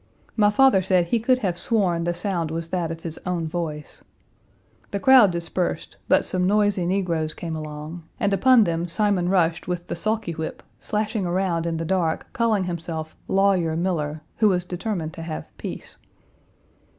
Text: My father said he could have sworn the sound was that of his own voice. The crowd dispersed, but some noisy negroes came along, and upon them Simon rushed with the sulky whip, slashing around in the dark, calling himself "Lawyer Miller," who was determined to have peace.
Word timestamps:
My 0.35 0.49
father 0.49 0.81
said 0.81 1.05
he 1.05 1.19
could 1.19 1.37
have 1.45 1.59
sworn 1.59 2.05
the 2.05 2.13
sound 2.15 2.49
was 2.49 2.69
that 2.69 2.89
of 2.89 3.01
his 3.01 3.19
own 3.23 3.45
voice. 3.47 4.03
The 4.89 4.99
crowd 4.99 5.29
dispersed, 5.29 5.97
but 6.07 6.25
some 6.25 6.47
noisy 6.47 6.87
negroes 6.87 7.35
came 7.35 7.55
along, 7.55 8.01
and 8.19 8.33
upon 8.33 8.63
them 8.63 8.87
Simon 8.87 9.29
rushed 9.29 9.67
with 9.67 9.85
the 9.89 9.95
sulky 9.95 10.31
whip, 10.31 10.63
slashing 10.79 11.27
around 11.27 11.67
in 11.67 11.77
the 11.77 11.85
dark, 11.85 12.33
calling 12.33 12.63
himself 12.63 13.15
"Lawyer 13.27 13.75
Miller," 13.75 14.23
who 14.37 14.49
was 14.49 14.65
determined 14.65 15.13
to 15.13 15.21
have 15.21 15.55
peace. 15.59 15.97